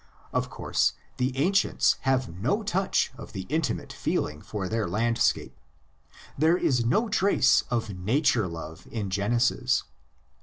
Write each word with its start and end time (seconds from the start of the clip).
Of 0.33 0.49
course, 0.49 0.93
the 1.17 1.37
ancients 1.37 1.97
have 1.99 2.27
no 2.27 2.63
touch 2.63 3.11
of 3.19 3.33
the 3.33 3.43
intimate 3.49 3.93
feeling 3.93 4.41
for 4.41 4.67
the 4.67 4.87
landscape; 4.87 5.55
there 6.35 6.57
is 6.57 6.83
no 6.83 7.07
trace 7.07 7.61
of 7.69 7.95
nature 7.95 8.47
love 8.47 8.87
in 8.89 9.11
Genesis. 9.11 9.83